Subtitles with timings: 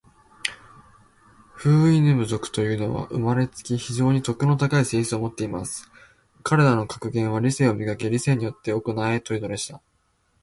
[1.53, 5.91] フウイヌム族というのは、生れつき、非常に徳の高い性質を持っています。
[6.41, 8.09] 彼等の格言は、『理性を磨け。
[8.09, 9.79] 理性によって行え。』というのでした。